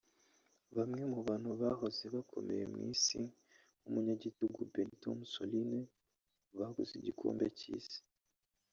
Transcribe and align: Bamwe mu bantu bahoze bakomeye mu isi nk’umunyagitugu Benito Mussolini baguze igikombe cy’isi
Bamwe 0.77 1.03
mu 1.11 1.19
bantu 1.27 1.49
bahoze 1.61 2.03
bakomeye 2.15 2.63
mu 2.73 2.79
isi 2.93 3.21
nk’umunyagitugu 3.79 4.59
Benito 4.73 5.07
Mussolini 5.19 5.81
baguze 6.57 6.91
igikombe 6.99 7.45
cy’isi 7.57 7.99